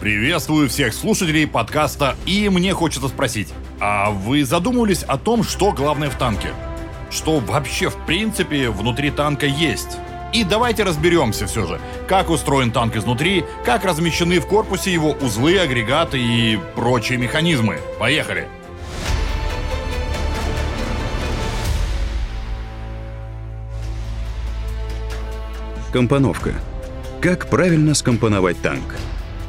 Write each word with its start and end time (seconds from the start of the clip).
Приветствую 0.00 0.68
всех 0.68 0.92
слушателей 0.92 1.46
подкаста, 1.46 2.16
и 2.26 2.48
мне 2.48 2.74
хочется 2.74 3.08
спросить, 3.08 3.48
а 3.80 4.10
вы 4.10 4.44
задумывались 4.44 5.02
о 5.02 5.16
том, 5.16 5.44
что 5.44 5.72
главное 5.72 6.10
в 6.10 6.18
танке? 6.18 6.48
Что 7.10 7.38
вообще 7.38 7.90
в 7.90 7.96
принципе 8.04 8.70
внутри 8.70 9.10
танка 9.10 9.46
есть? 9.46 9.98
И 10.32 10.42
давайте 10.42 10.82
разберемся 10.82 11.46
все 11.46 11.66
же, 11.66 11.80
как 12.08 12.28
устроен 12.28 12.72
танк 12.72 12.96
изнутри, 12.96 13.44
как 13.64 13.84
размещены 13.84 14.40
в 14.40 14.46
корпусе 14.48 14.92
его 14.92 15.12
узлы, 15.12 15.58
агрегаты 15.58 16.18
и 16.20 16.58
прочие 16.74 17.16
механизмы. 17.16 17.78
Поехали! 18.00 18.48
Компоновка. 25.92 26.52
Как 27.20 27.48
правильно 27.48 27.94
скомпоновать 27.94 28.60
танк? 28.60 28.96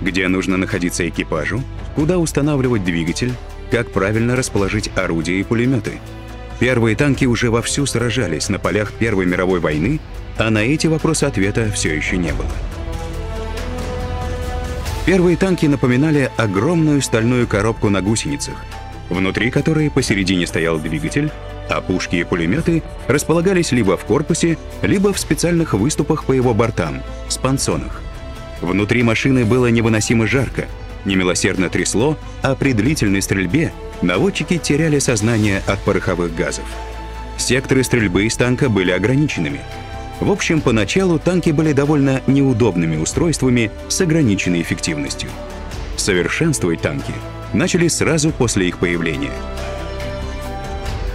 Где 0.00 0.28
нужно 0.28 0.56
находиться 0.56 1.08
экипажу, 1.08 1.62
куда 1.94 2.18
устанавливать 2.18 2.84
двигатель, 2.84 3.32
как 3.70 3.90
правильно 3.90 4.36
расположить 4.36 4.90
орудия 4.96 5.38
и 5.38 5.42
пулеметы. 5.42 6.00
Первые 6.58 6.96
танки 6.96 7.24
уже 7.24 7.50
вовсю 7.50 7.86
сражались 7.86 8.48
на 8.48 8.58
полях 8.58 8.92
Первой 8.92 9.26
мировой 9.26 9.60
войны, 9.60 10.00
а 10.36 10.50
на 10.50 10.58
эти 10.58 10.86
вопросы 10.86 11.24
ответа 11.24 11.70
все 11.70 11.94
еще 11.94 12.16
не 12.16 12.32
было. 12.32 12.50
Первые 15.06 15.36
танки 15.36 15.66
напоминали 15.66 16.30
огромную 16.36 17.00
стальную 17.02 17.46
коробку 17.46 17.88
на 17.88 18.02
гусеницах, 18.02 18.54
внутри 19.08 19.50
которой 19.50 19.90
посередине 19.90 20.46
стоял 20.46 20.78
двигатель, 20.78 21.30
а 21.68 21.80
пушки 21.80 22.16
и 22.16 22.24
пулеметы 22.24 22.82
располагались 23.08 23.72
либо 23.72 23.96
в 23.96 24.04
корпусе, 24.04 24.58
либо 24.82 25.12
в 25.12 25.18
специальных 25.18 25.72
выступах 25.74 26.24
по 26.24 26.32
его 26.32 26.52
бортам, 26.52 27.02
спансонах. 27.28 28.02
Внутри 28.60 29.02
машины 29.02 29.44
было 29.44 29.66
невыносимо 29.66 30.26
жарко, 30.26 30.66
немилосердно 31.04 31.70
трясло, 31.70 32.18
а 32.42 32.54
при 32.54 32.72
длительной 32.72 33.22
стрельбе 33.22 33.72
наводчики 34.02 34.58
теряли 34.58 34.98
сознание 34.98 35.62
от 35.66 35.80
пороховых 35.80 36.34
газов. 36.34 36.64
Секторы 37.38 37.82
стрельбы 37.84 38.26
из 38.26 38.36
танка 38.36 38.68
были 38.68 38.90
ограниченными. 38.90 39.60
В 40.20 40.30
общем, 40.30 40.60
поначалу 40.60 41.18
танки 41.18 41.50
были 41.50 41.72
довольно 41.72 42.20
неудобными 42.26 42.96
устройствами 42.96 43.70
с 43.88 44.00
ограниченной 44.02 44.60
эффективностью. 44.60 45.30
Совершенствовать 45.96 46.82
танки 46.82 47.14
начали 47.54 47.88
сразу 47.88 48.30
после 48.30 48.68
их 48.68 48.78
появления. 48.78 49.32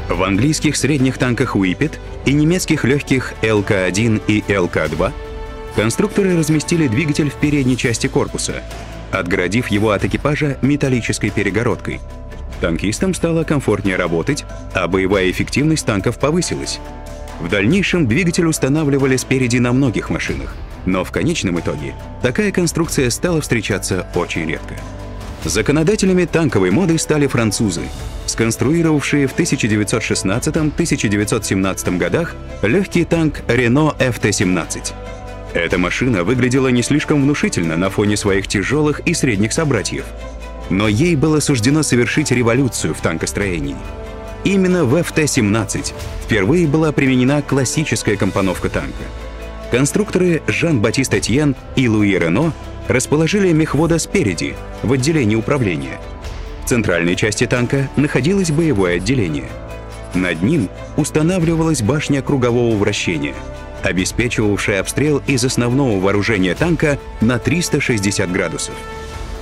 В 0.09 0.23
английских 0.23 0.75
средних 0.75 1.17
танках 1.17 1.55
Уипет 1.55 1.99
и 2.25 2.33
немецких 2.33 2.83
легких 2.83 3.33
ЛК-1 3.41 4.21
и 4.27 4.43
ЛК-2 4.47 5.11
Конструкторы 5.75 6.37
разместили 6.37 6.87
двигатель 6.87 7.29
в 7.29 7.35
передней 7.35 7.77
части 7.77 8.07
корпуса, 8.07 8.63
отгородив 9.11 9.67
его 9.67 9.91
от 9.91 10.05
экипажа 10.05 10.57
металлической 10.61 11.29
перегородкой. 11.29 11.99
Танкистам 12.61 13.13
стало 13.13 13.43
комфортнее 13.43 13.97
работать, 13.97 14.45
а 14.73 14.87
боевая 14.87 15.29
эффективность 15.29 15.85
танков 15.85 16.17
повысилась. 16.17 16.79
В 17.41 17.49
дальнейшем 17.49 18.07
двигатель 18.07 18.45
устанавливали 18.45 19.17
спереди 19.17 19.57
на 19.57 19.73
многих 19.73 20.09
машинах, 20.09 20.55
но 20.85 21.03
в 21.03 21.11
конечном 21.11 21.59
итоге 21.59 21.93
такая 22.21 22.53
конструкция 22.53 23.09
стала 23.09 23.41
встречаться 23.41 24.07
очень 24.15 24.49
редко. 24.49 24.75
Законодателями 25.43 26.23
танковой 26.25 26.71
моды 26.71 26.97
стали 26.97 27.27
французы, 27.27 27.81
сконструировавшие 28.25 29.27
в 29.27 29.37
1916-1917 29.37 31.97
годах 31.97 32.33
легкий 32.63 33.03
танк 33.03 33.41
Renault 33.47 33.97
FT-17. 33.99 34.93
Эта 35.56 35.78
машина 35.78 36.25
выглядела 36.25 36.67
не 36.67 36.84
слишком 36.84 37.22
внушительно 37.22 37.78
на 37.78 37.89
фоне 37.89 38.17
своих 38.17 38.45
тяжелых 38.45 39.00
и 39.06 39.14
средних 39.14 39.53
собратьев. 39.53 40.03
Но 40.70 40.89
ей 40.89 41.16
было 41.16 41.39
суждено 41.39 41.81
совершить 41.81 42.30
революцию 42.31 42.94
в 42.94 43.00
танкостроении. 43.00 43.78
Именно 44.44 44.83
в 44.83 45.02
ФТ-17 45.02 45.94
впервые 46.26 46.67
была 46.67 46.92
применена 46.92 47.42
классическая 47.42 48.17
компоновка 48.17 48.70
танка. 48.70 49.05
Конструкторы 49.71 50.42
Жан-Батист 50.45 51.14
Этьен 51.14 51.55
и 51.77 51.88
Луи 51.88 52.17
Рено 52.17 52.52
расположили 52.89 53.54
мехвода 53.54 53.98
спереди, 53.98 54.55
в 54.83 54.92
отделении 54.92 55.38
управления. 55.38 56.02
В 56.65 56.70
центральной 56.70 57.15
части 57.15 57.48
танка 57.48 57.89
находилось 57.95 58.52
боевое 58.52 58.98
отделение. 58.98 59.49
Над 60.14 60.42
ним 60.42 60.67
устанавливалась 60.98 61.82
башня 61.82 62.21
кругового 62.21 62.76
вращения— 62.76 63.36
обеспечивавшая 63.85 64.81
обстрел 64.81 65.21
из 65.27 65.45
основного 65.45 65.99
вооружения 65.99 66.55
танка 66.55 66.97
на 67.21 67.37
360 67.37 68.31
градусов. 68.31 68.73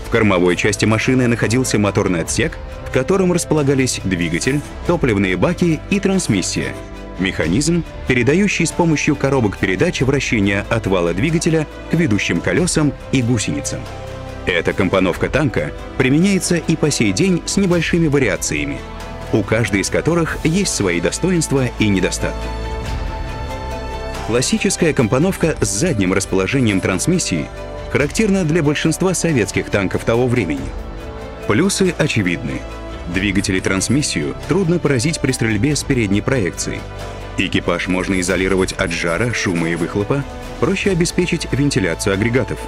В 0.06 0.10
кормовой 0.10 0.56
части 0.56 0.86
машины 0.86 1.28
находился 1.28 1.80
моторный 1.80 2.22
отсек, 2.22 2.58
в 2.88 2.92
котором 2.92 3.32
располагались 3.32 4.02
двигатель, 4.04 4.62
топливные 4.86 5.38
баки 5.38 5.80
и 5.90 6.00
трансмиссия. 6.00 6.76
Механизм, 7.20 7.84
передающий 8.08 8.66
с 8.66 8.72
помощью 8.72 9.16
коробок 9.16 9.58
передач 9.58 10.02
вращение 10.02 10.66
от 10.70 10.88
вала 10.88 11.14
двигателя 11.14 11.66
к 11.90 11.94
ведущим 11.94 12.42
колесам 12.42 12.92
и 13.12 13.22
гусеницам. 13.22 13.80
Эта 14.46 14.74
компоновка 14.74 15.30
танка 15.30 15.72
применяется 15.98 16.58
и 16.58 16.76
по 16.76 16.92
сей 16.92 17.14
день 17.14 17.42
с 17.46 17.56
небольшими 17.56 18.08
вариациями, 18.08 18.80
у 19.32 19.42
каждой 19.42 19.82
из 19.82 19.90
которых 19.90 20.38
есть 20.44 20.76
свои 20.76 21.00
достоинства 21.00 21.68
и 21.80 21.88
недостатки. 21.88 22.73
Классическая 24.28 24.94
компоновка 24.94 25.58
с 25.60 25.68
задним 25.68 26.14
расположением 26.14 26.80
трансмиссии 26.80 27.48
характерна 27.92 28.46
для 28.46 28.64
большинства 28.64 29.14
советских 29.14 29.70
танков 29.70 30.06
того 30.06 30.28
времени. 30.28 30.62
Плюсы 31.48 31.94
очевидны. 31.98 32.62
Двигатели 33.14 33.60
трансмиссию 33.60 34.36
трудно 34.48 34.80
поразить 34.80 35.20
при 35.20 35.34
стрельбе 35.34 35.76
с 35.76 35.84
передней 35.84 36.22
проекцией. 36.22 36.80
Экипаж 37.38 37.88
можно 37.90 38.20
изолировать 38.22 38.72
от 38.72 38.92
жара, 38.92 39.34
шума 39.34 39.70
и 39.70 39.76
выхлопа, 39.76 40.24
проще 40.62 40.92
обеспечить 40.92 41.50
вентиляцию 41.52 42.14
агрегатов. 42.14 42.60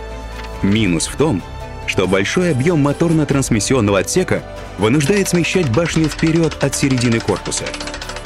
Минус 0.61 1.07
в 1.07 1.15
том, 1.15 1.41
что 1.87 2.05
большой 2.05 2.51
объем 2.51 2.85
моторно-трансмиссионного 2.85 3.99
отсека 3.99 4.43
вынуждает 4.77 5.29
смещать 5.29 5.69
башню 5.69 6.09
вперед 6.09 6.57
от 6.61 6.75
середины 6.75 7.21
корпуса. 7.21 7.65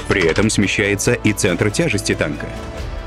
При 0.08 0.26
этом 0.26 0.50
смещается 0.50 1.14
и 1.14 1.32
центр 1.32 1.70
тяжести 1.70 2.16
танка. 2.16 2.48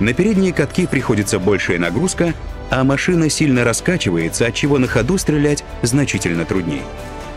На 0.01 0.13
передние 0.13 0.53
катки 0.53 0.87
приходится 0.87 1.39
большая 1.39 1.79
нагрузка, 1.79 2.35
а 2.71 2.85
машина 2.85 3.29
сильно 3.29 3.65
раскачивается, 3.65 4.47
от 4.47 4.55
чего 4.55 4.79
на 4.79 4.89
ходу 4.89 5.19
стрелять 5.19 5.65
значительно 5.83 6.45
труднее. 6.45 6.83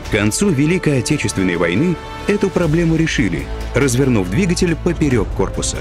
К 0.07 0.11
концу 0.11 0.49
Великой 0.49 0.99
Отечественной 0.99 1.57
войны 1.57 1.95
эту 2.27 2.49
проблему 2.49 2.95
решили, 2.95 3.45
развернув 3.73 4.29
двигатель 4.29 4.75
поперек 4.75 5.27
корпуса. 5.35 5.77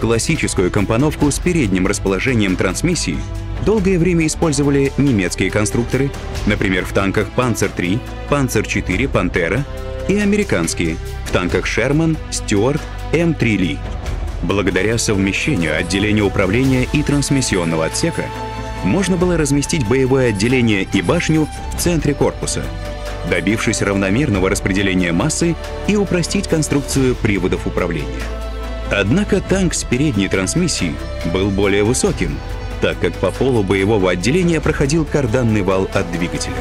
Классическую 0.00 0.70
компоновку 0.70 1.30
с 1.30 1.38
передним 1.38 1.86
расположением 1.86 2.56
трансмиссии 2.56 3.18
долгое 3.66 3.98
время 3.98 4.26
использовали 4.26 4.92
немецкие 4.96 5.50
конструкторы, 5.50 6.10
например, 6.46 6.84
в 6.84 6.92
танках 6.92 7.28
Panzer-3, 7.36 7.98
Panzer-4, 8.30 9.08
Пантера, 9.08 9.64
и 10.08 10.16
американские 10.16 10.96
в 11.26 11.32
танках 11.32 11.66
Sherman, 11.66 12.16
Стюарт, 12.30 12.80
М3 13.12 13.56
Ли. 13.56 13.78
Благодаря 14.42 14.98
совмещению 14.98 15.76
отделения 15.76 16.22
управления 16.22 16.86
и 16.92 17.02
трансмиссионного 17.02 17.86
отсека 17.86 18.24
можно 18.84 19.16
было 19.16 19.36
разместить 19.36 19.86
боевое 19.86 20.30
отделение 20.30 20.86
и 20.92 21.02
башню 21.02 21.48
в 21.74 21.80
центре 21.80 22.14
корпуса, 22.14 22.62
добившись 23.28 23.82
равномерного 23.82 24.48
распределения 24.48 25.12
массы 25.12 25.56
и 25.88 25.96
упростить 25.96 26.46
конструкцию 26.48 27.16
приводов 27.16 27.66
управления. 27.66 28.22
Однако 28.90 29.40
танк 29.40 29.74
с 29.74 29.84
передней 29.84 30.28
трансмиссией 30.28 30.94
был 31.32 31.50
более 31.50 31.82
высоким, 31.82 32.38
так 32.80 32.98
как 33.00 33.14
по 33.14 33.30
полу 33.30 33.62
боевого 33.62 34.12
отделения 34.12 34.60
проходил 34.60 35.04
карданный 35.04 35.62
вал 35.62 35.90
от 35.92 36.10
двигателя. 36.12 36.54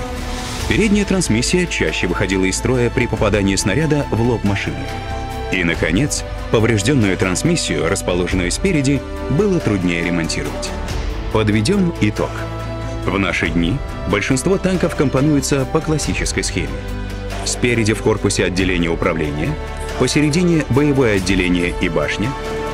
Передняя 0.67 1.05
трансмиссия 1.05 1.65
чаще 1.67 2.07
выходила 2.07 2.43
из 2.43 2.57
строя 2.57 2.89
при 2.89 3.07
попадании 3.07 3.55
снаряда 3.55 4.05
в 4.11 4.19
лоб 4.19 4.43
машины. 4.43 4.75
И, 5.53 5.63
наконец, 5.63 6.25
поврежденную 6.51 7.17
трансмиссию, 7.17 7.89
расположенную 7.89 8.51
спереди, 8.51 9.01
было 9.31 9.59
труднее 9.59 10.03
ремонтировать. 10.03 10.69
Подведем 11.33 11.93
итог. 12.01 12.29
В 13.05 13.17
наши 13.17 13.49
дни 13.49 13.77
большинство 14.09 14.57
танков 14.57 14.95
компонуется 14.95 15.65
по 15.71 15.79
классической 15.79 16.43
схеме. 16.43 16.69
Спереди 17.45 17.93
в 17.93 18.01
корпусе 18.01 18.45
отделение 18.45 18.89
управления, 18.89 19.49
посередине 19.99 20.65
боевое 20.69 21.15
отделение 21.15 21.73
и 21.81 21.89
башня, 21.89 22.29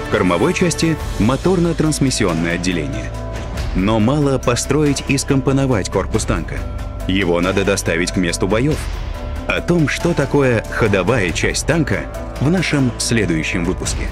в 0.08 0.12
кормовой 0.12 0.54
части 0.54 0.98
моторно-трансмиссионное 1.20 2.56
отделение. 2.56 3.12
Но 3.76 4.00
мало 4.00 4.38
построить 4.40 5.04
и 5.08 5.18
скомпоновать 5.18 5.90
корпус 5.90 6.26
танка. 6.26 6.58
Его 7.08 7.40
надо 7.42 7.66
доставить 7.66 8.12
к 8.12 8.18
месту 8.18 8.48
боев, 8.48 8.78
о 9.48 9.62
том, 9.62 9.88
что 9.88 10.14
такое 10.14 10.64
ходовая 10.70 11.32
часть 11.32 11.66
танка, 11.66 12.02
в 12.40 12.50
нашем 12.50 12.92
следующем 12.98 13.66
выпуске. 13.66 14.08